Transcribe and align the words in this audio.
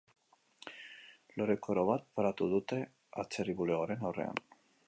Lore-koro 1.41 1.83
bat 1.91 2.09
paratu 2.21 2.49
dute 2.57 2.83
atzerri 3.25 3.59
bulegoaren 3.63 4.07
aurrean. 4.11 4.47